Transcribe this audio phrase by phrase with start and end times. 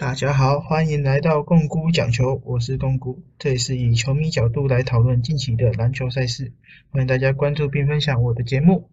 [0.00, 6.52] 大家好，欢迎来到共姑讲球，我是共姑，这里是以球迷角度来讨论近期的篮球赛事，
[6.90, 8.88] 欢迎大家关注并分享我的节目。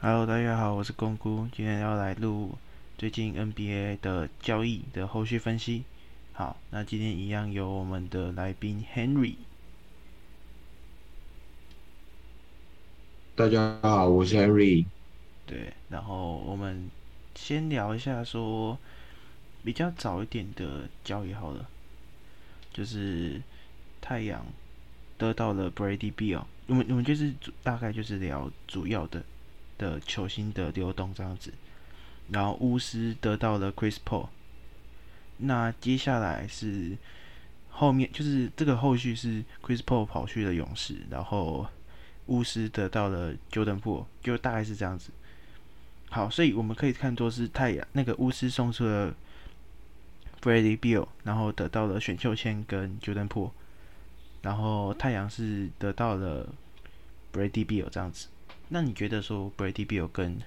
[0.00, 2.52] Hello，大家好，我是共姑，今天要来录
[2.96, 5.84] 最近 NBA 的交易的后续分析。
[6.32, 9.34] 好，那今天一样有我们的来宾 Henry。
[13.34, 14.86] 大家好，我是 Henry。
[15.44, 16.88] 对，然后我们
[17.34, 18.78] 先聊一下说
[19.64, 21.68] 比较早一点的交易好了，
[22.72, 23.40] 就是
[24.00, 24.44] 太阳
[25.16, 29.22] 得到了 Brady Beal，我们我们就是主大概就是聊主要的
[29.78, 31.52] 的球星的流动这样子，
[32.30, 34.28] 然后巫师得到了 Chris Paul，
[35.38, 36.96] 那接下来是
[37.70, 41.66] 后面就是这个后续是 Chris Paul 跑去了勇士，然后
[42.26, 45.10] 巫师得到了 Jordan Po，就大概是这样子。
[46.10, 49.14] 好，所以我们可以看作是太阳那个巫师送出了
[50.42, 53.52] Brady Beal，然后得到了选秀签跟 Jordan Po，
[54.42, 56.52] 然后太阳是得到了
[57.32, 58.26] Brady Beal 这样子。
[58.68, 60.42] 那你觉得说 Brady Beal 跟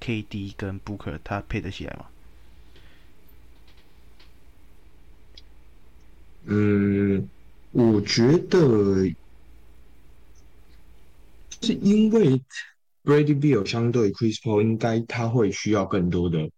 [0.00, 2.06] KD 跟 Booker 他配得起来吗？
[6.46, 7.28] 嗯，
[7.72, 9.04] 我觉得
[11.60, 12.40] 是因为
[13.04, 16.50] Brady Beal 相对 Chris Paul 应该他会需要更多的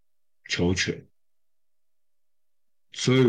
[0.49, 1.05] 球权，
[2.93, 3.27] 所以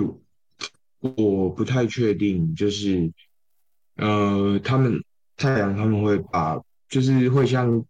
[0.99, 3.11] 我不太确定，就是
[3.95, 5.03] 呃，他们
[5.37, 7.83] 太阳他们会把就是会像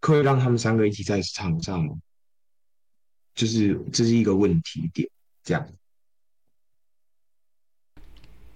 [0.00, 2.00] 会让他们三个一起在场上，
[3.34, 5.08] 就是这是一个问题点，
[5.42, 5.68] 这样。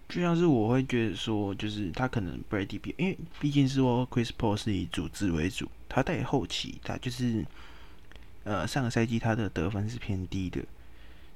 [0.08, 7.44] 就像是我会觉得说，就是他可能 Brady Beal，因为毕竟是说 Chris Paul 是以组织为主，他在后期他就是
[8.44, 10.60] 呃上个赛季他的得分是偏低的，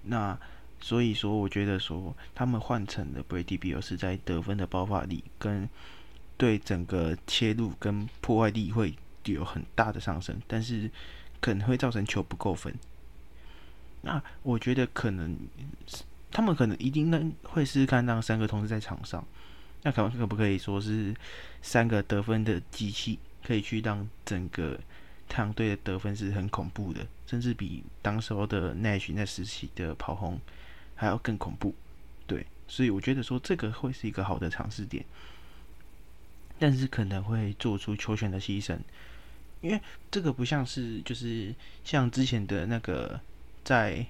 [0.05, 0.39] 那
[0.81, 5.69] 所以说我觉得说他们换成了 Brady Beal 是在得分的爆发力跟
[6.37, 8.95] 对整个切入跟破坏力会
[9.25, 10.91] 有很大的上升，但是
[11.41, 12.75] 可能会造成球不够分。
[14.03, 15.37] 那我觉得可能。
[16.31, 19.27] 他们可能一定能会试试看让三个同时在场上，
[19.83, 21.17] 那可可不可以说是
[21.63, 24.79] 三个得分的机器，可以去让整个
[25.27, 30.39] 太阳队的得分是很恐怖的，甚至比当时候的 Nash 那时期的跑轰
[30.99, 31.75] 还要更恐怖。
[32.27, 35.03] 对，所以我觉得说这个会是一个好的尝试点，
[36.59, 38.77] 但是可能会做出球权的牺牲，
[39.63, 43.19] 因为这个不像是就是像之前的那个
[43.65, 44.05] 在。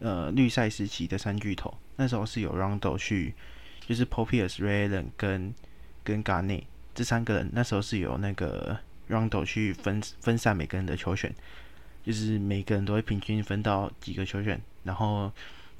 [0.00, 3.32] 呃，绿赛时期的三巨头，那时候是有 Rondo 去，
[3.86, 5.54] 就是 Popius、Ray Allen 跟
[6.02, 8.76] 跟 g a r n e t 这三个人，那时候是有那个
[9.08, 11.32] Rondo 去分分散每个人的球权，
[12.04, 15.32] 就是每个人都会平均分到几个球权，然后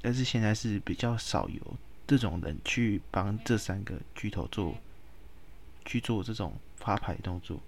[0.05, 4.77] 但是现在是比较少有这种人去帮这三个巨头做
[5.83, 7.59] 去做这种发牌动作，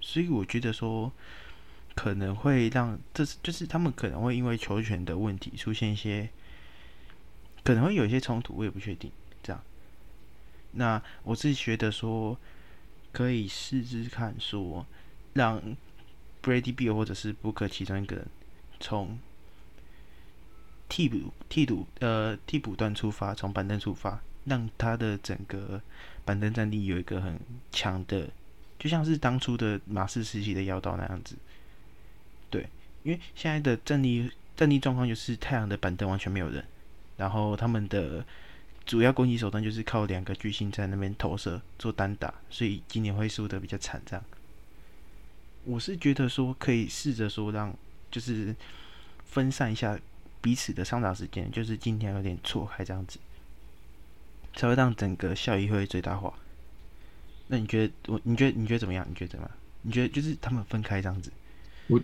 [0.00, 1.12] 所以我觉得说。
[1.96, 6.28] 可能会让这是就是他们可能会因为球权的问题出现一些，
[7.62, 9.12] 可能会有一些冲突，我也不确定。
[9.44, 9.62] 这样，
[10.72, 12.36] 那我是觉得说
[13.12, 14.84] 可以试试看，说
[15.34, 15.62] 让
[16.42, 18.26] Brady Beal 或者是布克其中一个人
[18.80, 19.16] 从
[20.94, 25.82] 替补替补呃替补端出发，从板凳出发，让他的整个
[26.24, 27.36] 板凳战力有一个很
[27.72, 28.28] 强的，
[28.78, 31.34] 就像是当初的马刺时期的妖刀那样子。
[32.48, 32.68] 对，
[33.02, 36.64] 因为现在的战力战力状况就是太阳的板凳完全没有人，
[37.16, 38.24] 然后他们的
[38.86, 44.00] 主要攻击手段就是靠两个巨星在那边投射做单打，所以今年会输的比较惨。
[44.06, 44.24] 这样，
[45.64, 47.76] 我是觉得说可以试着说让
[48.12, 48.54] 就是
[49.24, 49.98] 分散一下
[50.44, 53.18] 彼此的上场时间，就是今天有点错开这样子，
[54.54, 56.34] 才会让整个效益会最大化。
[57.48, 58.20] 那你觉得我？
[58.24, 59.06] 你觉得你觉得怎么样？
[59.08, 59.56] 你觉得怎么样？
[59.80, 61.32] 你觉得就是他们分开这样子？
[61.86, 61.98] 我。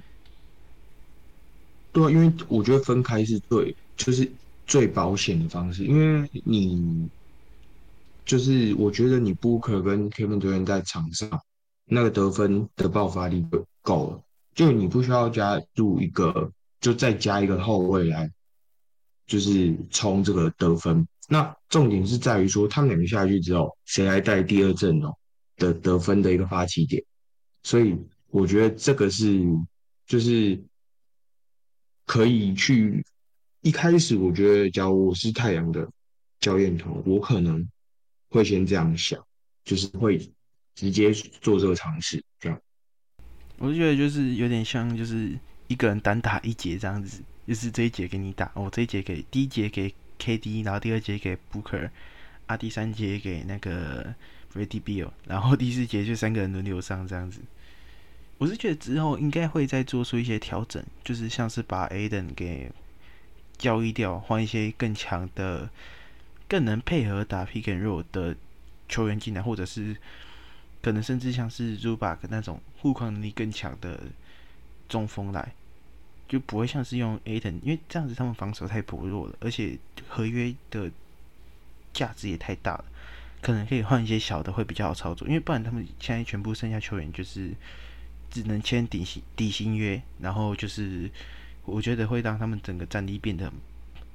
[1.93, 4.27] 对啊，因为我觉得分开是最就是
[4.67, 7.11] 最保险的方式，因为你
[8.25, 11.29] 就是我觉得你 Booker 跟 Kevin 队员在场上
[11.85, 14.23] 那个得分的爆发力就够了，
[14.55, 18.31] 就你不需要加入一个，就再加一个后卫来，
[19.27, 21.07] 就是冲这个得分。
[21.29, 25.17] 那重点是在于说，他们两个下去之后，谁来带第二阵容
[25.57, 27.05] 的得分的一个发起点？
[27.63, 27.97] 所以
[28.29, 29.41] 我觉得这个是
[30.07, 30.61] 就是。
[32.07, 33.05] 可以去
[33.61, 35.89] 一开始，我觉得，假如我是太阳的
[36.41, 37.65] 教练团，我可能
[38.31, 39.25] 会先这样想，
[39.63, 40.19] 就是会
[40.75, 42.61] 直接做这个尝试，这样。
[43.59, 45.39] 我就觉得就是有点像，就是
[45.71, 51.89] 一个人单打一节这样子，就是这一节给你打，我这一节给第一节给 KD，然后第二节给 Booker，
[52.47, 54.13] 啊，第三节给那个
[54.53, 57.41] Brady Beal，然后第四节就三个人轮流上这样子。
[58.39, 62.73] 我是觉得之后应该会再做出一些调整，就是像是把 Aden 给
[63.57, 65.71] 交易掉，换一些更强的、
[66.49, 68.35] 更能配合打 Pick and Roll 的
[68.89, 69.97] 球员进来，或者是
[70.83, 74.01] 可能甚至像是 Zubac 那种护框能力更强的
[74.89, 75.53] 中锋来，
[76.31, 79.77] 就不会像是用 Aton，因为这样子他们防守太薄弱了，而且
[80.09, 80.91] 合约的
[81.93, 82.85] 价值也太大了，
[83.43, 87.51] 可能可以换一些小的会比较好操作，因为不然他们现在全部剩下球员就是。
[88.33, 91.11] 只能签底薪底薪约，然后就是
[91.65, 93.53] 我觉得会让他们整个战力变得，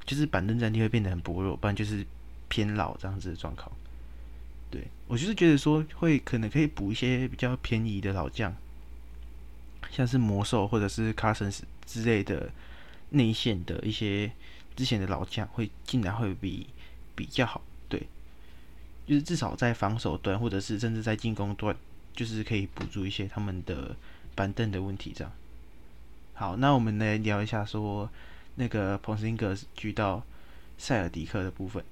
[0.05, 2.07] 就是板凳战力会变得很薄弱，不然就是
[2.47, 3.69] 偏老这样子的状况。
[4.71, 8.55] 对我就是觉得说会可能可以补一些比较便宜的老将，
[9.91, 12.49] 像是魔兽或者是卡森斯之类的
[13.09, 14.31] 内线的一些
[14.75, 16.67] 之前的老将会进来会比
[17.15, 17.61] 比较好。
[17.87, 18.07] 对，
[19.07, 21.75] 就是至少在防守端或者是甚至在进攻端。
[22.15, 23.93] 就是可以补助一些他们的
[24.35, 25.29] 板凳的问题，这样。
[26.33, 28.09] 好，那我们来聊一下说
[28.55, 30.23] 那个彭斯格举到
[30.77, 31.83] 塞尔迪克的部分，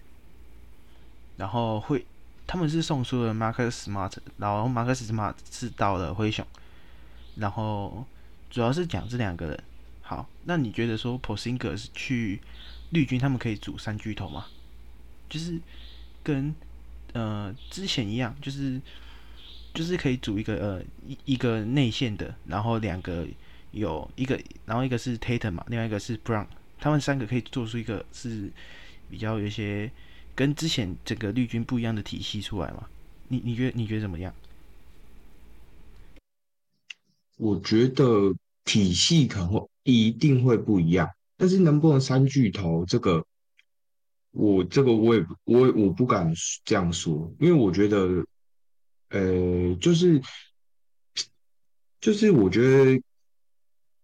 [1.35, 2.05] 然后会
[2.47, 6.47] 他们是送出了马克斯 smart，然后马克斯 smart 是到了灰熊，
[7.35, 8.07] 然后
[8.49, 9.63] 主要是讲这两个人。
[10.03, 12.39] 好，那你觉得说彭斯格是去
[12.91, 14.45] 绿军，他们可以组三巨头吗？
[15.27, 15.59] 就是
[16.21, 16.53] 跟
[17.13, 18.79] 呃之前一样，就是。
[19.75, 23.25] 就是可以组一个呃一一个内线的，然后两个
[23.71, 26.45] 有一个，然后一个是 Tatum 嘛，另外一个是 Brown，
[26.79, 28.51] 他们三个可以做出一个是
[29.09, 29.91] 比较有一些
[30.35, 32.87] 跟之前整个绿军不一样的体系出来嘛？
[33.29, 34.31] 你你觉得你觉得怎么样？
[37.37, 38.31] 我觉得
[38.65, 43.25] 体系可能会一定会不一样，但是能不能三巨头这个，
[44.31, 46.33] 我这个我也我我不敢
[46.63, 48.25] 这样说，因为我觉得。
[49.09, 50.19] 呃，就是，
[52.01, 52.99] 就是我觉得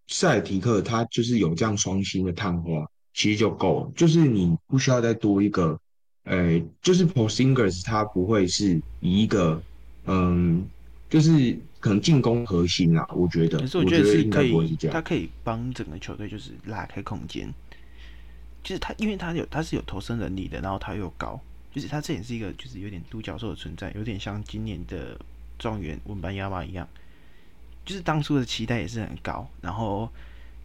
[0.07, 3.91] 赛提克他就是有这样双星的探花，其实就够了。
[3.95, 5.79] 就是你不需要再多一个，
[6.25, 9.59] 呃，就是 Posingers 他不会是一个，
[10.05, 10.69] 嗯，
[11.09, 13.05] 就是可能进攻核心啊。
[13.13, 17.51] 我觉得，可是我觉得是可以，他可以帮整个球队就是拉开空间。
[18.61, 21.39] 就是他，因为他有他是有投身能力的，然后他又高。
[21.73, 25.19] 就是他这也是一个，就是有点独角兽的存在，有点像今年的
[25.57, 26.87] 状元文班亚马一样。
[27.85, 30.09] 就是当初的期待也是很高，然后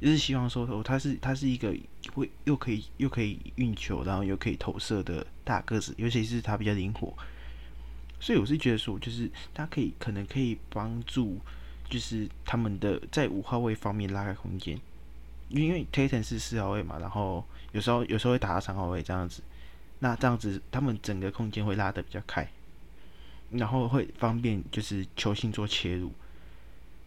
[0.01, 1.75] 就是希望说，哦，他是他是一个
[2.13, 7.15] 会又可以又可以运球，然后又可以投射的大个子，尤其是他比较灵活。
[8.25, 11.39] 所以我是觉得说，就是他可以可能可以帮助，
[11.91, 14.81] 就是他们的在五号位方面拉开空间，
[15.51, 19.43] 因为 Tatum 是四号位嘛，然后有时候有时候会打到三号位这样子。
[19.99, 22.49] 那这样子，他们整个空间会拉得比较开，
[23.51, 26.11] 然后会方便就是球星做切入，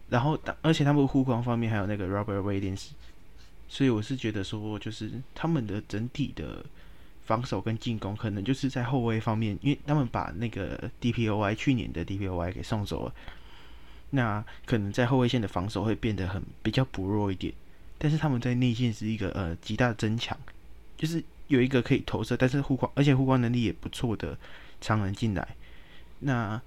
[0.08, 2.90] 然后而且他们护框方面还有那个 Robert Williams，
[3.66, 6.64] 所以我是觉得说，就是他们的整体的
[7.28, 13.14] 防守跟进攻，可能就是在后卫方面，因为他们把那个 DPOY 去年的 DPOY 给送走了，
[14.10, 17.52] 那可能在后卫线的防守会变得很比较薄弱一点，
[17.98, 20.36] 但是他们在内线是一个呃极大的增强，
[20.96, 21.22] 就是。
[21.48, 24.36] 有一个可以投射，但是护光，而且护光能力也不错的
[24.82, 25.56] 常人进来。
[26.18, 26.60] 那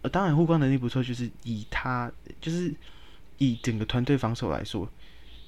[0.00, 2.74] 呃，当然护光能力不错，就是以他，就是
[3.36, 4.88] 以整个团队防守来说，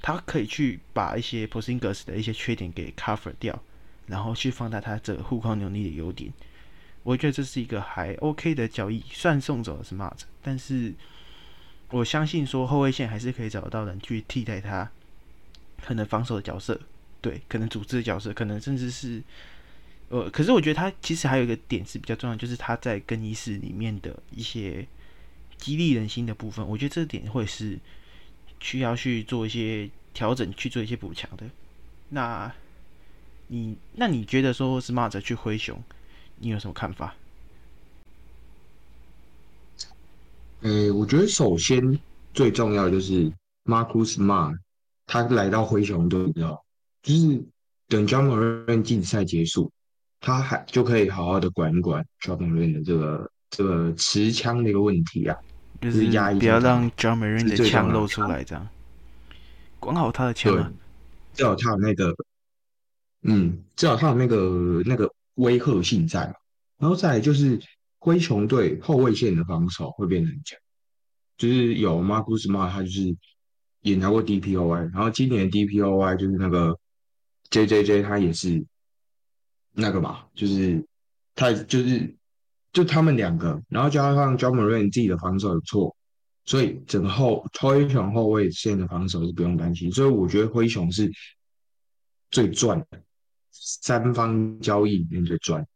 [0.02, 3.58] 他可以去把一些 Posingers 的一些缺点给 cover 掉，
[4.06, 6.32] 然后去放大他这个护框能力的优点。
[7.02, 10.92] 我觉得这是一个还 OK 的交易，算送走了 Smart，但是
[11.90, 14.90] 我相信说后卫线还是可以找到人去替代他
[15.82, 16.80] 可能防守的角色。
[17.22, 19.20] 对，可能组织的角色，可能甚至是，
[20.10, 24.86] 呃，可是我觉得他其实还有一个点是比较重要，就是他在更衣室里面的一些
[25.56, 27.78] 激励人心的部分，我觉得这点会是
[28.60, 31.48] 需要去做一些调整，去做一些补强的。
[32.10, 32.52] 那
[33.48, 35.78] 你那你觉得说 Smart 去灰熊，
[36.38, 37.14] 你有什么看法？
[40.62, 41.98] 呃，我觉得首先
[42.34, 43.30] 最重要的就是
[43.64, 44.58] Marcus Smart，
[45.06, 46.62] 他来到灰熊队，你知道。
[47.02, 47.44] 就是
[47.88, 49.70] 等 j o h n m o r a n 竞赛结束，
[50.20, 55.36] 他还就可以好好的管一管 j o h n m o r a n 的这个这个持枪的一个问题啊，
[55.80, 58.68] 就是压抑，不要让 j o h n m o r a n 的枪露出来，这样
[59.78, 60.62] 管好他的枪，对，
[61.34, 62.12] 至少他有那个，
[63.26, 66.34] 嗯，至少他有那个那个威吓性在嘛，
[66.78, 67.60] 然后再来就是
[67.98, 70.58] 灰熊队后卫线的防守会变得很强，
[71.36, 73.16] 就是有 Marcus m a r 他就是
[73.80, 76.78] 也拿过 DPOY，然后今年的 DPOY 就是那个。
[77.48, 78.66] J J J 他也是
[79.70, 80.84] 那个嘛，就是
[81.36, 82.12] 他就是
[82.72, 85.96] 就他们两个，然后加上 John Moran 自己的防守也不错，
[86.44, 91.08] 所以整个后灰熊后卫线的防守是不用担心，所以我觉得灰熊是
[92.32, 93.00] 最赚的，
[93.60, 95.66] 三方交易里面最赚。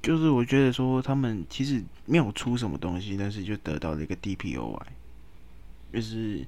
[0.00, 4.82] 就是我觉得说他们其实没有出什么东西，但是就得到了一个 DPOY，
[5.92, 6.46] 就是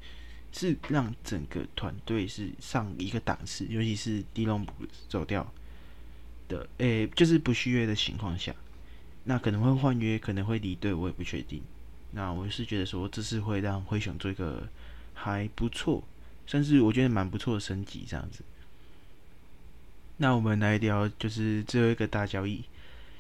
[0.52, 4.73] 是让整个团队是上一个档次，尤其是迪隆普
[5.09, 5.52] 走掉
[6.49, 8.55] 的，诶、就是不续约的情况下，
[9.25, 11.61] 那可能会换约，可能会离队，我也不确定。
[12.12, 14.67] 那我是觉得说这次会让灰熊做一个
[15.12, 16.02] 还不错，
[16.50, 18.42] 甚至我觉得蛮不错的升级这样子。
[20.16, 22.64] 那我们来聊就是最后一个大交易。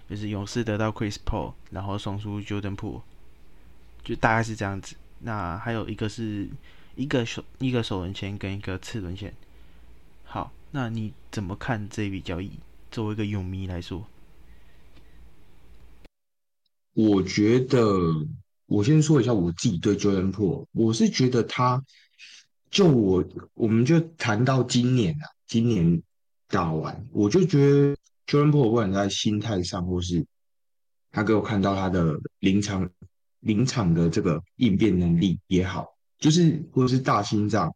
[0.08, 3.02] 就是勇士得到 Chris Paul，然后送出 Jordan p o o l
[4.02, 4.96] 就大概是这样子。
[5.20, 6.48] 那还有一个是
[6.96, 9.32] 一个首一个首轮签跟一个次轮签。
[10.24, 12.50] 好，那你怎么看这笔交易？
[12.90, 14.04] 作为一个泳迷来说，
[16.94, 17.80] 我觉得
[18.66, 21.84] 我先说一下我自己对 Jordan p o o l 我是觉得他
[22.70, 23.24] 就我
[23.54, 26.02] 我们就谈到今年啊，今年
[26.48, 27.96] 打完，我就觉得
[28.26, 30.24] Jordan p o 不管在心态上，或是
[31.10, 32.88] 他给我看到他的临场
[33.40, 37.74] 临场的这个应变能力也好，就是或者是大心脏，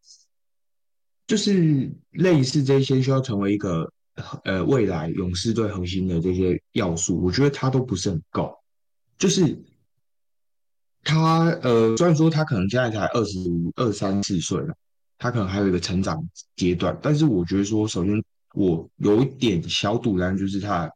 [1.27, 3.93] 就是类似这些需要成为一个
[4.45, 8.57] 呃未来勇士队核心的这些要素，我觉得他都不是很够。
[9.19, 9.61] 就是
[11.05, 13.39] 他呃，虽然说他可能现在才二十
[13.77, 14.75] 二三四岁了，
[15.19, 16.19] 他可能还有一个成长
[16.57, 20.91] 阶段，但是我觉得说，首先我有一点小堵然，就是他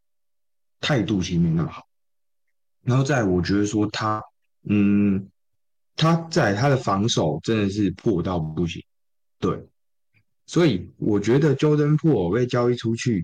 [0.80, 1.82] 态度其实没那么好。
[2.82, 4.22] 然后再我觉得说他，
[4.68, 5.28] 嗯，
[5.94, 8.82] 他在他的防守真的是破到不行，
[9.38, 9.68] 对，
[10.46, 13.22] 所以我觉得 Jordan Po 被交易出去，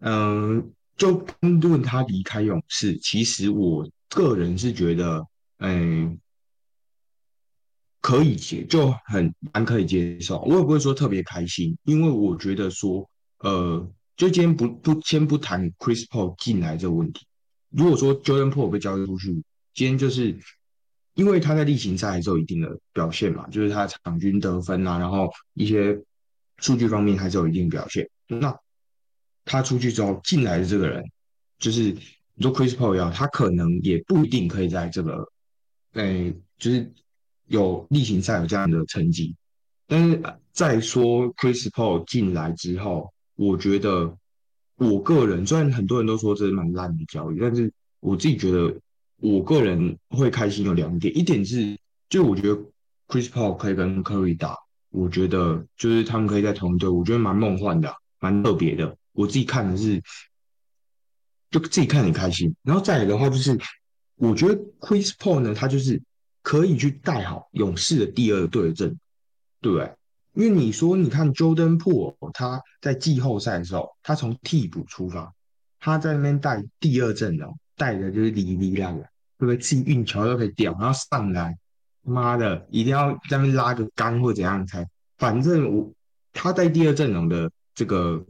[0.00, 0.72] 嗯。
[0.96, 5.26] 就论他离开勇士，其实我个人是觉得，
[5.58, 6.18] 嗯，
[8.00, 10.40] 可以接，就很蛮可以接受。
[10.42, 13.08] 我也不会说特别开心，因为我觉得说，
[13.38, 17.26] 呃，就今天不不先不谈 Chris Paul 进来这个问题。
[17.70, 19.32] 如果说 Jordan Paul 被交易出去，
[19.72, 20.36] 今天就是
[21.14, 25.98] 因为他在例行赛还是有一定的表现嘛，就是他场均得分啊，然后一些
[26.58, 28.08] 数据方面还是有一定表现。
[28.26, 28.56] 那
[29.44, 31.04] 他出去之后进来的这个人，
[31.58, 31.96] 就是
[32.34, 35.28] 你说 Chris Paul 要，他可能也不一定可以在这个，
[35.94, 36.92] 诶，就是
[37.46, 39.34] 有例行赛有这样的成绩。
[39.86, 40.22] 但是
[40.52, 44.16] 再说 Chris Paul 进来之后，我觉得
[44.76, 48.74] 我个人虽然很多人都说这是蛮烂的交易，但是我自己觉得
[49.16, 52.56] 我个人会开心有两点，一点是就我觉得
[53.08, 54.56] Chris Paul 可以跟 Curry 打，
[54.90, 58.96] 我觉得就是他们可以在同一队，我觉得蛮梦幻的，蛮特别的。
[59.12, 60.02] 我自己看的是，
[61.50, 62.54] 就自己看很开心。
[62.62, 63.56] 然后再来的话，就是
[64.16, 66.00] 我觉得 Chris Paul 呢，他就是
[66.42, 68.96] 可以去带好勇士的第二队阵，
[69.60, 69.92] 对？
[70.34, 75.32] 因为你说，你看 Jordan Poole 他在季后赛的时候，他从替补出发，
[75.80, 78.98] 他在那边带第二阵容，带的就是里里拉的，
[79.38, 79.56] 对不对？
[79.56, 81.56] 自己运球都可以掉，然后上来，
[82.02, 85.92] 妈的，一定要在那边拉个杆或怎样才，反正我
[86.32, 88.24] 他在第二阵容的这个。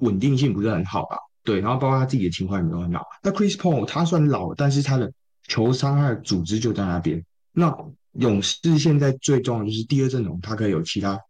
[0.00, 1.16] 稳定性不是很好吧？
[1.44, 3.06] 对，然后包括他自己的情况也没有很好。
[3.22, 5.12] 那 Chris Paul 他算老，但是他的
[5.48, 7.24] 球伤害组织就在那边。
[7.50, 7.76] 那
[8.12, 11.20] 勇士现在最重要就是第二阵容，他可以有其他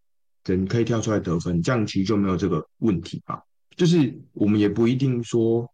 [0.44, 3.42] 人可以跳出来得分，这样其实就没有这个问题吧。
[3.75, 5.66] 就是我们也不一定说，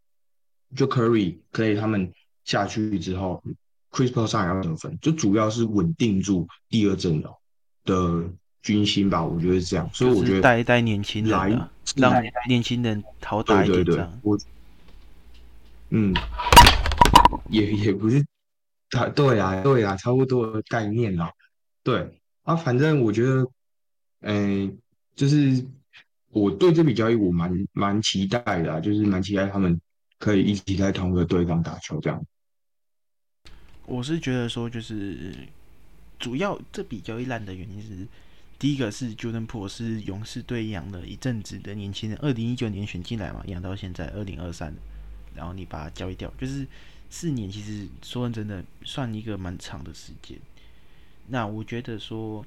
[0.77, 2.13] 就 Curry 可以他们
[2.45, 3.43] 下去之后
[3.91, 7.35] ，Chris Paul 上来要得分，就主要是稳定住第二阵容
[7.85, 8.31] 的。
[8.65, 12.15] 军心吧，我觉得是这样，所以我觉得带一带年轻人，让
[12.49, 13.85] 年轻人好打一点。
[13.85, 14.39] 对对对，我
[15.91, 16.15] 嗯，
[17.51, 18.25] 也也不是，
[19.15, 21.33] 对啊对啊，差不多的概念啦。
[21.83, 23.47] 对啊，反正我觉得，
[24.21, 24.79] 嗯，
[25.15, 25.65] 就是
[26.31, 29.81] 我对这笔交易我蛮蛮期待的，就是蛮期待他们
[30.19, 32.25] 可以一起在同一个队上打球这样。
[33.87, 35.35] 我是觉得说，就是
[36.19, 38.07] 主要这笔交易烂的原因是。
[38.57, 44.73] 第一个是 Jordan Po 是勇士队养了一阵子的年轻人，二零一九年选进来嘛，养到现在二零二三，
[45.35, 46.67] 然后你把它交易掉，就是
[47.15, 50.37] 四年，其实说真的算一个蛮长的时间。
[51.29, 52.45] 那我觉得说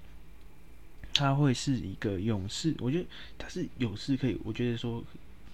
[1.13, 3.05] 他会是一个勇士，我觉得
[3.37, 5.01] 他是勇士可以，我觉得说，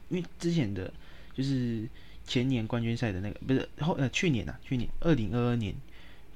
[0.09, 0.91] 因为之前的
[1.35, 1.87] 就是
[2.25, 5.75] 前年冠军赛的那个不是后呃去年啊，去年二零二二年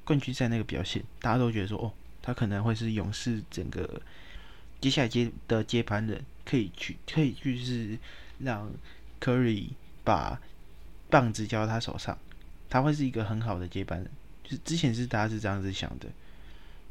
[0.04, 1.92] 冠军赛那个表现，大家都觉得说哦。
[2.20, 4.02] 他可能会是勇士整个
[4.82, 7.98] 接下来接的接盘人可以去，可以就是
[8.40, 8.70] 让
[9.18, 9.68] Curry
[10.04, 10.38] 把
[11.08, 12.18] 棒子交到他手上，
[12.68, 14.10] 他会是一个很好的接班人。
[14.44, 16.08] 就是之前是大家是这样子想的，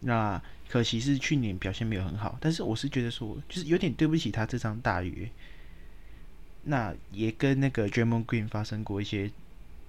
[0.02, 5.30] 那可惜是去年表现没有很好，但是我是觉得说，就是有点对不起他这张大约。
[6.64, 9.32] 那也跟那个 Draymond Green 发生过一些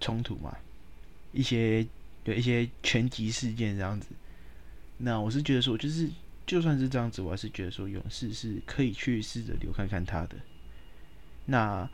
[0.01, 0.57] 冲突嘛，
[1.33, 1.87] 一些
[2.25, 4.09] 有一些拳击事件这样子。
[4.99, 6.09] 那我是觉得说，就是
[6.47, 10.37] 就算是这样子，我还是觉得说勇士是可以去试着留看看他的。
[11.47, 11.91] 那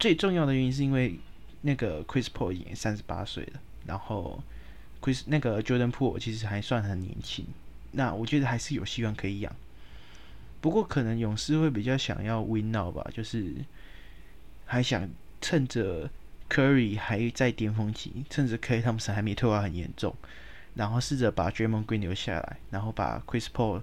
[0.00, 1.18] 最重要的原因是因为
[1.62, 4.42] 那个 Chris Paul 已经三十八岁了，然后
[5.00, 7.46] Chris 那个 Jordan Poole 其实还算很年轻，
[7.92, 9.54] 那我觉得还是有希望可以养。
[10.60, 13.52] 不过可能勇士会比较想要 win now 吧，就是
[14.66, 15.08] 还想
[15.40, 16.08] 趁着
[16.48, 20.14] Curry 还在巅峰期，趁着 K 他们还没退化很严重。
[20.74, 23.82] 然后试着把 Draymond Green 留下来，然后把 Chris Paul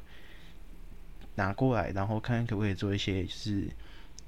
[1.36, 3.68] 拿过来，然后看看可不可以做一些，就是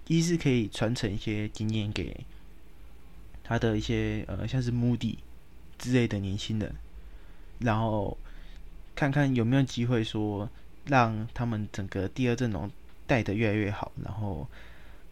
[0.08, 2.24] 一是可以传承一些经验给
[3.52, 5.18] 他的一些呃，像是 Moody
[5.78, 6.74] 之类的年轻人，
[7.60, 8.18] 然后
[8.96, 10.50] 看看有没有机会说
[10.86, 12.72] 让他们整个第二阵容
[13.06, 14.48] 带的越来越好，然后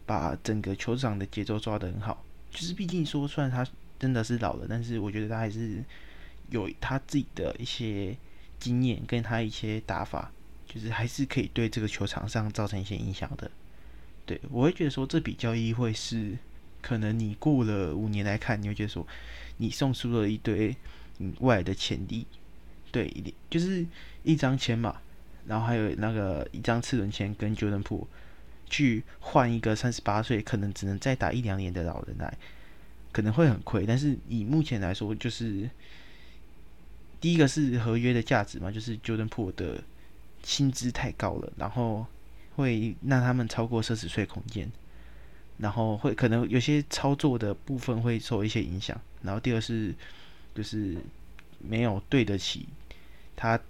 [0.06, 2.24] 把整个球场的节奏抓得很好。
[2.50, 3.66] 就是毕竟说，虽然他
[3.98, 5.84] 真的是老了，但是我觉得他还是。
[6.50, 8.16] 有他自己的一些
[8.58, 10.32] 经验，跟他一些打法，
[10.66, 13.48] 就是还是可以对这个球场上造成一些影响的。
[14.26, 16.36] 对我会觉得说，这笔交易会是
[16.80, 19.06] 可能你过了五年来看，你会觉得说，
[19.58, 20.74] 你送出了一堆
[21.18, 22.26] 嗯未来的潜力，
[22.90, 23.86] 对，一点就是
[24.22, 25.00] 一张签嘛，
[25.46, 28.06] 然后还有那个一张次轮签跟 Jordan Po
[28.68, 32.36] 去换一个三十八岁可能只能再打一两年的老人来，
[33.12, 33.84] 可能会很亏。
[33.86, 35.68] 但是以目前来说，就是。
[37.20, 39.84] 第一个是合约的价值嘛，就是 Jordan Po 的
[40.42, 42.06] 薪资太高了，然后
[42.56, 44.72] 会让他们超过奢侈税空间，
[45.60, 48.98] 然后会可能有些操作的部分会受一些影响。
[49.22, 49.94] 然后第二是
[50.54, 50.96] 就是
[51.58, 52.66] 没有对得起
[53.36, 53.60] 他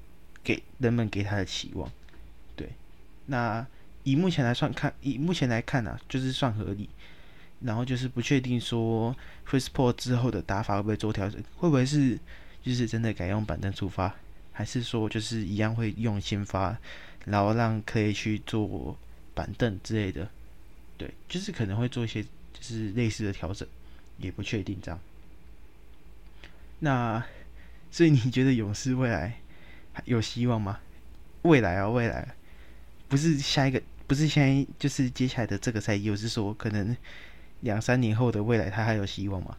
[0.42, 1.90] 给人们给他的期望。
[2.56, 2.70] 对，
[3.26, 3.66] 那
[4.04, 6.88] 以目前来算看，以目前来看呢，就是算合理。
[7.60, 9.14] 然后就是不确定说
[9.46, 12.18] Chris Paul 之后的打法会不会做调整，会不会是？
[12.62, 14.14] 就是真的改用板凳出发，
[14.52, 16.78] 还是说就是一样会用先发，
[17.24, 18.94] 然后让可以去做
[19.32, 20.28] 板凳之类的？
[21.00, 23.66] 对，就是可能会做一些就是类似的调整，
[24.18, 25.00] 也不确定这样。
[26.80, 27.24] 那
[27.90, 29.40] 所以你觉得勇士未来
[30.04, 30.78] 有希望吗？
[31.40, 32.34] 未来啊，未来
[33.08, 36.94] 不是下一个，不是现在，就是接下来的这个赛季，我是说可能
[37.60, 39.56] 两三年后的未来，他还有希望吗？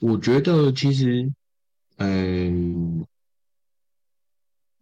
[0.00, 1.32] 我觉得其实，
[1.96, 3.06] 嗯，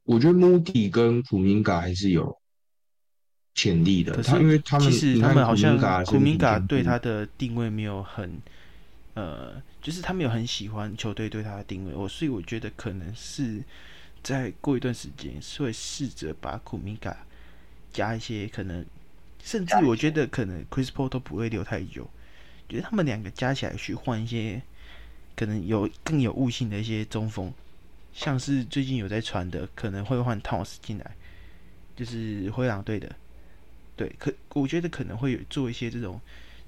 [0.02, 2.41] 我觉得穆迪跟普明嘎还是有
[3.54, 4.22] 潜力的。
[4.22, 8.40] 他因为他们其实他们好像普明嘎对他的定位没有很，
[9.14, 11.94] 呃，就是他没有很喜欢球队对他的定位。
[11.94, 13.62] 我所以我觉得可能是
[14.22, 17.16] 在过一段时间是会试着把库明嘎
[17.92, 18.84] 加一些可能，
[19.42, 22.08] 甚至我觉得可能 Chris Paul 都不会留太久。
[22.68, 24.62] 觉得他们两个加起来去换一些。
[25.34, 27.50] 可能有更有悟性的一些中锋，
[28.12, 31.16] 像是最近有在传的，可能会换 Thomas 进来，
[31.96, 33.10] 就是灰狼队的，
[33.96, 36.20] 对，可我觉得可能会有做一些这种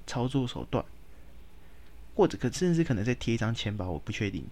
[0.05, 0.83] 操作手段，
[2.15, 4.45] 或者可甚至可能再贴一张钱吧，我不确定，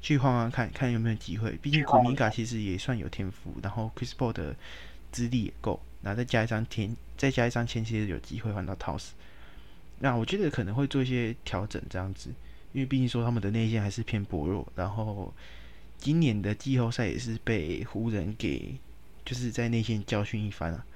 [0.00, 1.58] 去换换看看有没有机会。
[1.62, 4.54] 毕竟库米卡其实也算有天赋，然后 Chris Paul 的
[5.10, 9.08] 资历也够，然后再加一张天，再加一张签，其实有机会换到 Thomas。
[9.98, 12.30] 那我觉得可能会做一些调整，这样子。
[12.72, 15.34] 因为毕竟说他们的内线还是偏薄弱，然后
[15.98, 18.76] 今年的季后赛也是被湖人给
[19.24, 20.86] 就是在内线教训一番啊，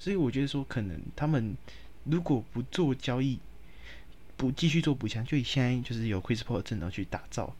[0.00, 1.54] 所以我觉得说可能他们
[2.04, 3.38] 如果不做交易，
[4.36, 7.54] 不继续做补强，就以现在就是有 Chris Paul 阵容去打造，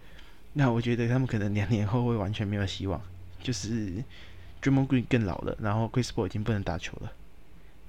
[0.55, 3.01] 那我觉得他们可能两年后会完全没有希望，
[3.43, 4.03] 就是
[4.61, 7.13] d r a m o n Green 更老了，然后 Chris Paul 已经不能打球了，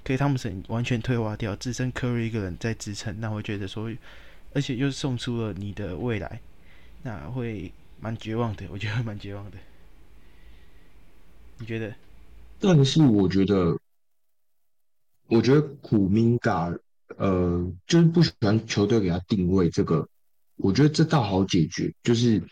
[0.04, 3.90] 可以汤姆森完全退化掉，只剩 Curry 一个人在支撑，那我觉得说。
[4.54, 6.38] 而且又送出了你的未来，
[7.04, 8.66] 那会蛮绝望的。
[8.70, 9.56] 我觉得蛮绝望的。
[11.56, 11.94] 你觉得？
[12.60, 13.74] 但是我觉得，
[15.28, 16.72] 我觉得苦明嘎，
[17.16, 20.08] 呃，就是不喜欢球队给他定位这个，
[20.56, 22.42] 我觉得这倒好解决，就是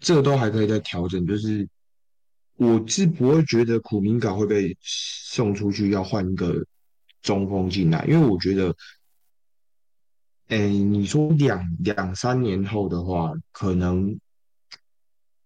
[0.00, 1.26] 这都还可以再调整。
[1.26, 1.68] 就是
[2.56, 6.64] 我是不会觉得苦明嘎会被送出去要换一个
[7.22, 8.74] 中锋进来，因为我觉得。
[10.48, 14.18] 哎，你说两两三年后的话，可能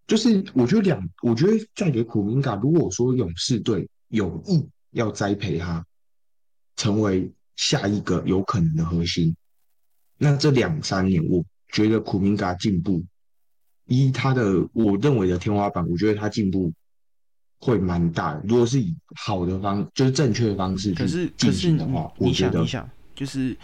[0.04, 5.86] 就是我觉得两，我觉得再给苦明嘎，如果说勇士队有意要栽培他，
[6.76, 9.34] 成为下一个有可能的核心，
[10.18, 13.02] 那这两三年，我觉得苦明嘎进步，
[13.86, 16.72] 依他的我认为的天花板，我觉得他进步
[17.58, 18.42] 会蛮大的。
[18.46, 23.56] 如果是以好的方，就是正确的方式可是去进可是你行的话，我你觉得想你想，就是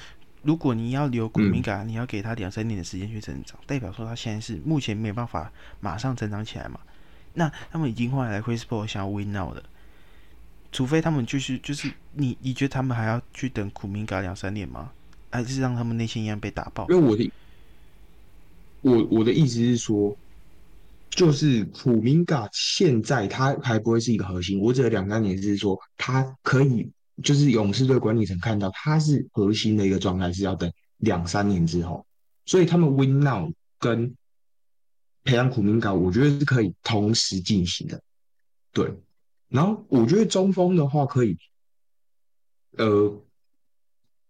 [0.43, 6.81] 如果你要留古明嘎，你要给他两三年的时间去成长，代表说他现在是目前没办法马上成长起来嘛？
[7.35, 9.63] 那他们已经换来 Chris Paul 想要 win now 的，
[10.73, 14.91] 除非他们就是就是你你觉得他们还要去等苦明嘎两三年吗？
[15.31, 16.97] 还是让他们内心一样被打爆因？
[16.97, 17.31] 为我的
[18.81, 20.17] 我我的意思是说，
[21.11, 26.91] 就是苦明嘎现在他还不会是一个核心，我指的两三年是说他可以，
[27.23, 32.05] 就是勇士队管理层看到他是核心的一个状态是要等两三年之后，
[32.47, 34.15] 所以他们 win now 跟
[35.25, 38.03] 培养苦明嘎，我觉得是可以同时进行的，
[38.73, 38.91] 对。
[39.53, 41.37] 然后我觉得中锋的话可以，
[42.79, 43.23] 呃，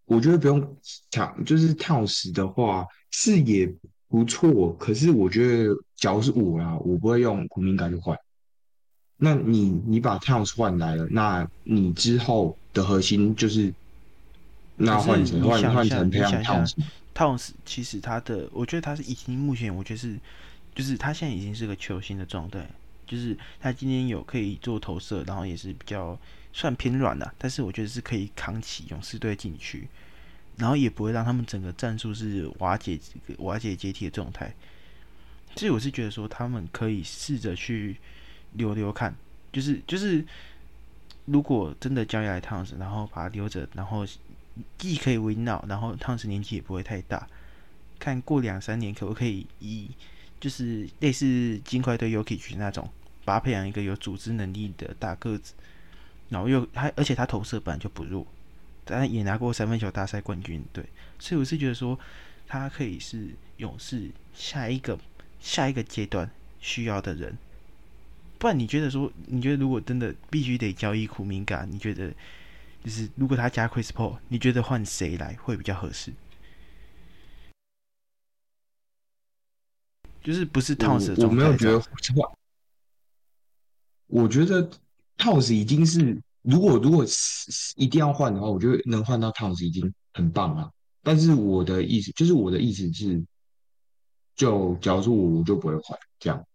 [0.04, 0.76] 我觉得不用
[1.10, 3.72] 抢，就是跳石的话是也
[4.08, 8.18] 不错，可是我觉得，假如是我啦，我不会用古明嘎去换。
[9.16, 13.72] 那你你把 Towns 换来了，那你之后的核心就是
[14.74, 16.76] 那换成换换成培养 Towns 下
[17.14, 20.18] Towns 其实他的，我觉得他是已经目前我觉得是，
[20.74, 22.68] 就是他现在已经是个球星的状态，
[23.06, 26.18] 就是他今天有可以做投射，然后也是比较
[26.52, 29.88] 算偏软的，但是我觉得是可以扛起勇士队进去，
[30.56, 32.98] 然后也不会让他们整个战术是瓦解
[33.38, 34.54] 瓦解解体的状态。
[35.56, 37.96] 所以我是觉得说他们可以试着去
[38.52, 39.14] 留留看，
[39.52, 40.24] 就是就是
[41.26, 44.06] 如果真的交易来汤斯，然后把他留着，然后
[44.78, 47.28] 既可以 win now，然后汤斯年纪也不会太大，
[47.98, 49.90] 看过两三年可不可以以
[50.42, 52.90] 就是类似金块队 Yuki 那种，
[53.24, 55.54] 把他培养一个有组织能力的大个子，
[56.30, 58.26] 然后又他而且他投射本来就不弱，
[58.84, 60.84] 但也拿过三分球大赛冠军，对，
[61.20, 61.96] 所以我是觉得说
[62.48, 63.28] 他可以是
[63.58, 64.98] 勇士下一个
[65.40, 66.28] 下一个阶段
[66.60, 67.38] 需要的人。
[68.40, 72.12] 不然你觉得说，你觉得如果真的必须得交易苦明嘎，你觉得
[72.82, 76.12] 就是如果他加 Chris Paul，你觉得换谁来会比较合适？
[80.22, 81.90] 就是不是 Towns 的我没有觉得换，
[84.06, 84.70] 我觉得
[85.18, 90.70] Towns 已经是，如果如果是是一定要换的话，我觉得能换到 Towns 已经很棒了。
[91.02, 93.22] 但是我的意思就是，我的意思是，
[94.36, 96.46] 就假如说我我就不会换这样。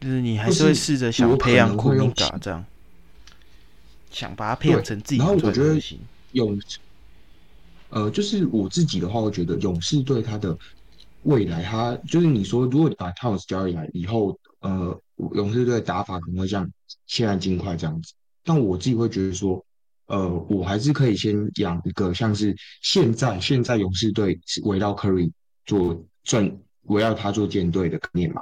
[0.00, 2.64] 就是你还是会试着想培养库明能会用嘎这样，
[4.10, 5.96] 想把它培养成自己然后的我觉得士，
[7.90, 10.58] 呃，就是我自己的话，我觉得勇士队他的
[11.26, 15.00] 未来，他就是你说，如果你把 Towns 交易来以后，呃，
[15.34, 16.70] 勇士队的打法可能会像
[17.06, 18.12] 现在金块这样子，
[18.44, 19.64] 但我自己会觉得说，
[20.06, 25.32] 呃，我还是可以先养一个像是现在现在勇士队是围绕 Curry
[25.64, 28.40] 做转，围绕他做舰队的概念嘛，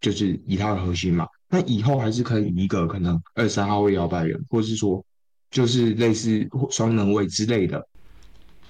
[0.00, 1.26] 就是以他的核心嘛。
[1.48, 5.04] 那以后还是可以以一个可能二三号位摇摆人，或是说
[5.50, 7.84] 就是类似双能位之类的，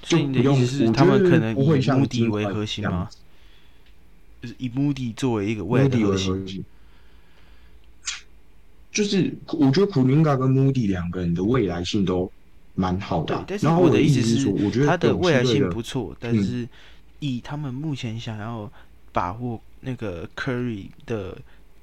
[0.01, 3.07] 就不用他们可能不会像目的为核心吗？
[4.41, 6.33] 就是以目的作为一个未来的 Moody 核心。
[6.33, 6.65] 为核心。
[8.93, 12.31] 就是我觉得普林嘎跟 Moody 两个人的未来性都
[12.75, 16.69] 蛮好的啊、，但是然后我的意思是说，我觉得他的未来性不错，但嗯是
[17.21, 18.71] 以他们目前想要
[19.13, 21.39] 把握那个 Curry 的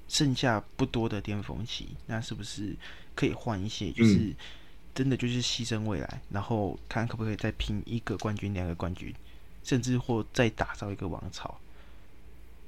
[0.09, 2.75] 剩下不多的巅峰期，那是不是
[3.15, 4.35] 可以换一些，就是
[4.93, 9.13] 真的就是牺牲未来，然后看可不可以再拼一个冠军、两个冠军，
[9.63, 11.57] 甚至或再打造一个王朝。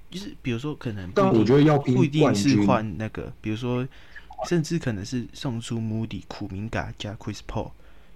[0.09, 3.87] 就是比如说，可能不但我觉得要拼不一定是换那个，比如说，
[4.47, 7.71] 甚至可能是送出 Moody、苦明嘎加 Chris Paul，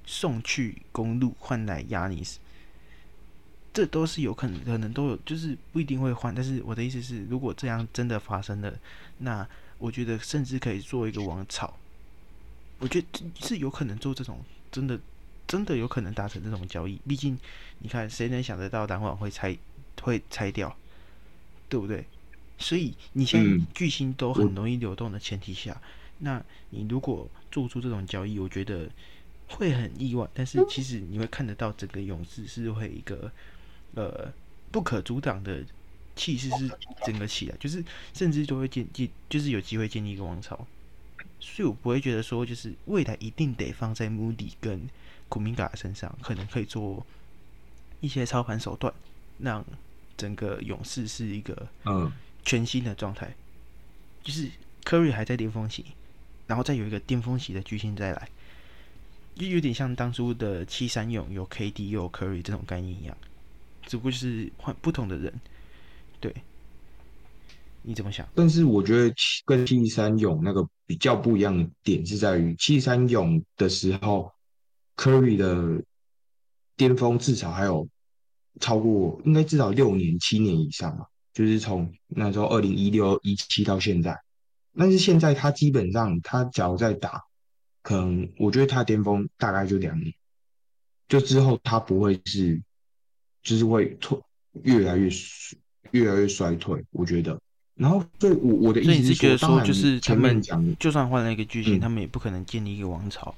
[0.05, 2.39] 送去公路换来亚尼斯，
[3.73, 6.33] 这都是有可能，可能都有，就是不一定会换。
[6.33, 8.73] 但是我的意思是，如果这样真的发生了，
[9.19, 11.73] 那我觉得甚至可以做一个王朝。
[12.79, 13.07] 我觉得
[13.39, 14.99] 是有可能做这种真的
[15.47, 16.99] 真的有可能达成这种交易。
[17.07, 17.37] 毕竟
[17.79, 19.57] 你看，谁能想得到篮网会拆
[20.01, 20.75] 会拆掉，
[21.73, 22.05] 对不对？
[22.59, 25.81] 所以你现在嗯巨星都很容易流动的前提下，
[26.19, 28.87] 那你如果做出这种交易，我觉得
[29.47, 30.29] 会很意外。
[30.35, 33.31] 但是其实你会看得到，整个勇士是会一个
[33.95, 34.31] 呃
[34.71, 35.65] 不可阻挡的
[36.15, 36.69] 气势是
[37.03, 37.83] 整个起来，就是
[38.13, 40.67] 甚至就会建建，就是有机会建立一个王朝。
[41.39, 44.87] 所以我不会觉得说，就是未来一定得放在穆迪跟
[45.27, 47.03] 古明嘎身上，可能可以做
[47.99, 48.93] 一些操盘手段，
[49.39, 49.65] 让
[50.17, 52.11] 整个勇士是一个嗯，
[52.43, 53.35] 全新的状态，
[54.23, 54.49] 就是
[54.83, 55.85] Curry 还在巅峰期，
[56.47, 58.29] 然后再有一个巅峰期的巨星再来，
[59.35, 63.17] 就有点像当初的七三勇有 KD 又有 Curry 这种概念一样，
[63.85, 65.33] 只不过就是换不同的人，
[66.19, 66.33] 对，
[67.81, 68.27] 你怎么想？
[68.35, 69.13] 但是我觉得
[69.45, 74.31] 跟七三勇那个比较不一样的点是在于，七三勇的时候
[74.95, 75.83] ，Curry 的
[76.75, 77.87] 巅峰至少还有
[78.59, 81.05] 超过，应该至少六年、七年以上吧。
[81.33, 84.15] 就是从那时候二零一六一七到现在，
[84.77, 87.23] 但是现在他基本上他只要在打，
[87.81, 90.13] 可能我觉得他巅峰大概就两年，
[91.07, 92.61] 就之后他不会是，
[93.41, 94.19] 就是会退
[94.61, 95.09] 越来越
[95.89, 97.39] 越来越衰退，我觉得。
[97.73, 103.33] 然后，所以我我的意思是说，说就是他们讲，就算换了一个巨星，他们也不可能建立一个王朝，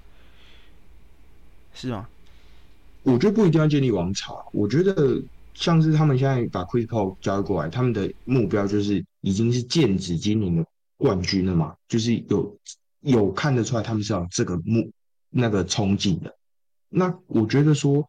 [1.73, 2.09] 是吗？
[3.05, 5.23] 我觉得不一定要建立王朝，我觉得。
[5.57, 10.65] 像是他们现在把 Chris Paul 交易过来，他们的目标就是已经是剑指今年的
[10.97, 11.73] 冠军了嘛？
[11.87, 12.57] 就是有
[12.99, 14.91] 有看得出来他们是有这个目
[15.29, 16.35] 那个憧憬的。
[16.89, 18.05] 那我觉得说，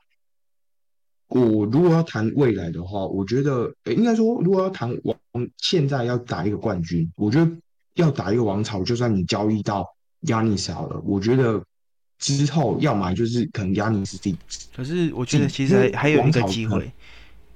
[1.29, 5.17] 我如果要谈未来的话，我觉得应该说，如果要谈王
[5.59, 7.49] 现在要打一个冠军，我觉得
[7.95, 9.87] 要打一个王朝，就算你交易到
[10.23, 11.65] 亚尼斯好了，我觉得
[12.19, 14.37] 之后要买就是可能亚尼斯第。
[14.75, 16.91] 可是我觉得其实还有一个机会。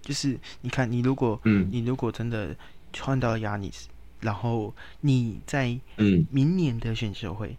[0.02, 2.56] 就是你看，你如果，嗯，你如果真的
[2.98, 3.86] 换到亚尼斯，
[4.20, 7.54] 然后你在嗯明年的选秀会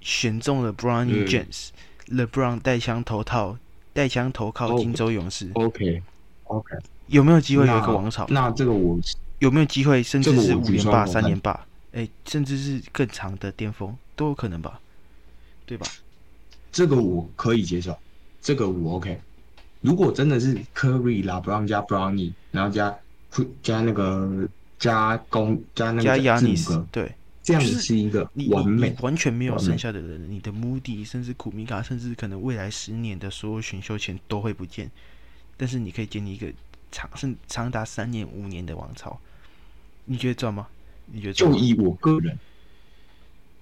[0.00, 3.58] 选中了 Brownie James，LeBron 带枪投套，
[3.94, 6.76] 带枪投靠金州勇士，OK，OK，
[7.08, 8.26] 有没有机会有一个王朝？
[8.28, 8.96] 那这个我
[9.40, 14.78] 有没有机会，甚至是五连霸、三连霸，哎，甚至是更长的巅峰都有可能吧？
[15.66, 15.86] 对吧？
[16.72, 17.96] 这个我可以接受，
[18.42, 19.20] 这个我 OK。
[19.80, 22.96] 如果真的是 Curry 啦，Brown 加 Brownie，然后加
[23.62, 24.48] 加那个
[24.78, 34.90] 加攻加那个字母哥，对，这样子是一个完美，完全没有剩下的人，你的 Moody 甚至库米卡，甚至可能未来十年的所有选秀权都会不见，
[35.56, 36.50] 但是你可以建立一个
[36.90, 39.18] 长甚长达三年五年的王朝，
[40.06, 40.66] 你觉得赚吗？
[41.06, 41.34] 你觉得？
[41.34, 42.38] 就以我个人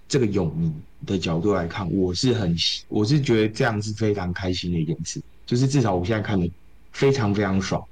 [0.08, 0.72] 这个泳迷
[1.06, 2.56] 的角度来看，我是很
[2.88, 5.20] 我是觉得这样是非常开心的一件事。
[5.44, 6.50] 就是至少我现在看的
[6.92, 7.82] 非常非常爽。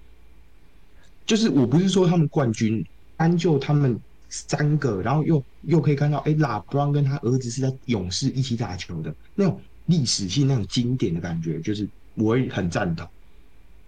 [1.26, 2.84] 就是我不是说他们冠军，
[3.16, 13.06] 单就他们三个，然后又又可以看到，哎，拉布朗跟他儿子是在勇士一起打球的那种历史性、那种经典的感觉，就是我也很赞同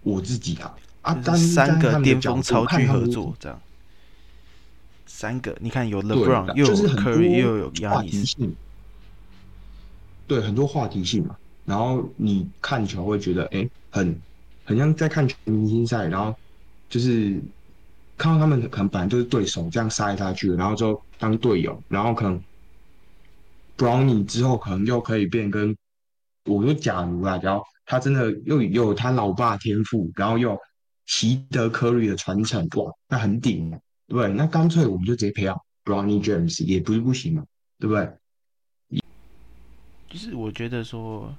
[0.03, 0.75] 我自己啊。
[1.01, 3.61] 啊，三个巅峰超巨合作这样，
[5.15, 8.57] 三个你看有 LeBron 又有 Curry 又有话题性，
[10.25, 11.35] 对，很多话题性嘛。
[11.65, 14.19] 然后你看球会觉得，哎，很
[14.65, 16.35] 很像在看全明星赛，然后
[16.89, 17.39] 就是
[18.17, 22.43] 看到他们可能本来就是对手，这样杀来杀去，然后就当队友，然后可能
[23.77, 25.77] Brownie 之后可能就可以变跟，
[26.45, 30.57] 我说假如啊，然后他真的又有他老爸天赋，然后又
[31.05, 33.71] 习得 Curry 的传承，哇，那很顶，
[34.17, 34.31] 对？
[34.33, 37.45] 那干脆我们就直接培养 Brownie James 也不是不行嘛，
[37.79, 39.01] 对不对？
[40.09, 41.33] 就是我觉得说。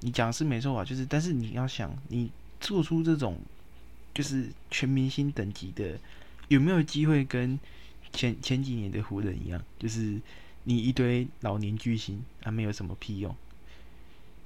[0.00, 3.38] 你讲是没错啊，就是，但是你要想，你做出这种
[4.12, 5.98] 就是全明星等级的，
[6.48, 7.58] 有没有机会跟
[8.12, 9.60] 前前几年的湖人一样？
[9.78, 10.20] 就是
[10.64, 13.34] 你一堆老年巨星，他没有什么屁用，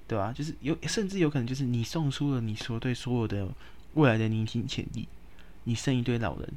[0.07, 0.33] 对吧？
[0.33, 3.49] 就是有，甚至有可能就是你送出了你所对所有的
[3.95, 5.09] 未来的年轻潜力，
[5.65, 6.49] 你剩一堆老人，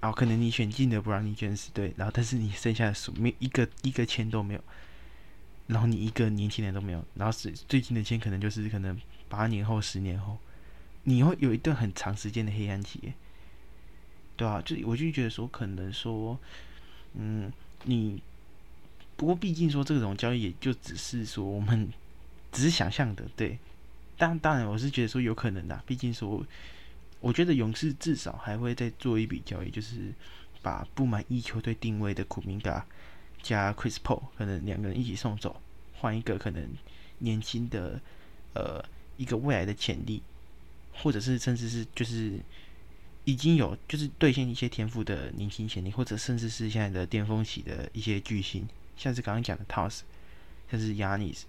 [0.00, 4.64] 然后可能你选进的不让你卷死，对，然后但是你剩下的数没一个一个签都没有。
[5.66, 10.36] 然后你一个年轻人都没有，然后是最近的签可能就是可能八年后、十年后，
[11.04, 13.12] 你会有一段很长时间的黑暗期，
[14.36, 16.36] 对啊，就我就觉得说，可能说，
[17.14, 17.52] 嗯，
[17.84, 18.20] 你
[19.16, 21.88] 不过毕竟说这种交易也就只是说我们
[22.50, 23.58] 只是想象的，对。
[24.18, 26.44] 当当然，我是觉得说有可能的，毕竟说，
[27.20, 30.12] 我觉得勇士至少还会再做一笔交易，就是
[30.62, 32.84] 把不满意球队定位的库明达。
[33.42, 35.62] 加 Chris Paul 可能两个人一起送走，
[35.94, 36.68] 换一个可能
[37.20, 37.98] 年轻的
[38.52, 38.84] 呃
[39.16, 40.22] 一个未来的潜力，
[40.92, 42.38] 或者是甚至是就是
[43.24, 50.00] 已经有就是兑现一些天赋的年轻潜力，或者甚至是现在的巅峰期的一些巨星，像是刚刚讲的 Toss，
[50.70, 51.44] 像是 Yanis，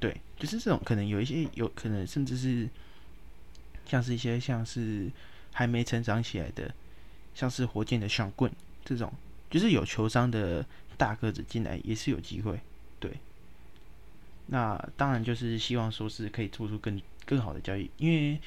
[0.00, 2.68] 对，就是这种可能有一些有可能甚至是
[3.88, 5.10] 像是一些像是
[5.52, 6.72] 还没成长起来的，
[7.34, 8.52] 像是火箭的小棍
[8.84, 9.12] 这种。
[9.50, 10.64] 就是有球商的
[10.98, 12.60] 大个子进来也是有机会，
[13.00, 13.10] 对。
[14.48, 18.38] 那当然就是希望说是可以做出更更好的交易，因为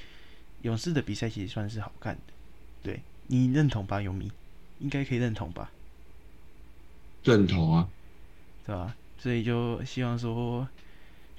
[0.61, 2.21] 勇士的比赛其实算是好看的，
[2.83, 3.01] 对。
[3.27, 4.31] 你认同吧，勇迷？
[4.79, 5.71] 应该可以认同吧？
[7.23, 7.89] 认同啊，
[8.65, 8.95] 对吧？
[9.17, 10.67] 所以就希望说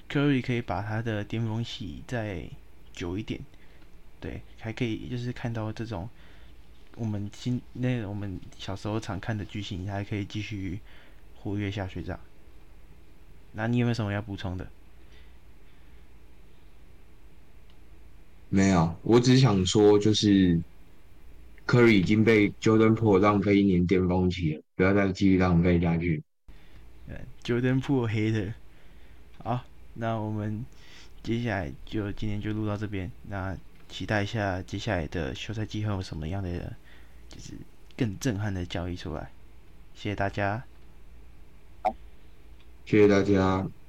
[0.09, 2.49] ，Curry 可以把他的巅峰期再
[2.93, 3.39] 久一点，
[4.23, 6.07] 对，还可以就是看到这种
[6.95, 10.79] 我们今那我们小时候常看的剧情，还可以继续
[11.35, 12.19] 活跃下去这样。
[13.51, 14.65] 那你有没有什么要补充的？
[18.47, 20.61] 没有，我只想说，就是
[21.65, 26.23] 科瑞已经被 Jordan Po 浪费一年巅峰期了，不要再继续浪费下去。
[27.09, 28.53] 呃，Jordan Po 黑的。
[29.43, 30.63] 好，那我们
[31.23, 33.11] 接下来就今天就录到这边。
[33.27, 33.57] 那
[33.93, 36.75] 期待一下接下来的休赛季会有什么样的，
[37.29, 37.53] 就是
[37.95, 39.29] 更震撼的交易出来。
[39.93, 40.63] 谢谢大家。
[42.85, 43.82] 谢谢大家。